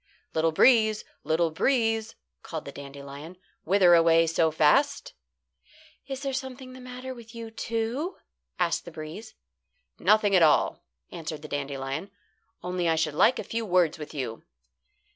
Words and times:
"Little 0.33 0.51
breeze, 0.51 1.05
little 1.23 1.51
breeze," 1.51 2.15
called 2.41 2.65
the 2.65 2.71
dandelion, 2.71 3.37
"whither 3.65 3.93
away 3.93 4.25
so 4.25 4.49
fast?" 4.49 5.13
"Is 6.07 6.23
there 6.23 6.33
something 6.33 6.73
the 6.73 6.79
matter 6.79 7.13
with 7.13 7.35
you 7.35 7.51
too?" 7.51 8.15
asked 8.57 8.85
the 8.85 8.91
breeze. 8.91 9.35
"Nothing 9.99 10.35
at 10.35 10.41
all," 10.41 10.81
answered 11.11 11.43
the 11.43 11.47
dandelion. 11.47 12.09
"Only 12.63 12.89
I 12.89 12.95
should 12.95 13.13
like 13.13 13.37
a 13.37 13.43
few 13.43 13.63
words 13.63 13.99
with 13.99 14.11
you." 14.11 14.41